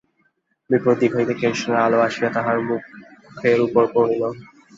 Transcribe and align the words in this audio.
বিপরীত 0.69 0.97
দিক 1.01 1.11
হইতে 1.17 1.33
কেরোসিনের 1.35 1.83
আলো 1.85 1.97
আসিয়া 2.07 2.29
তাঁহার 2.35 2.57
মুখের 2.67 3.59
উপর 3.67 3.83
পড়িল। 3.93 4.21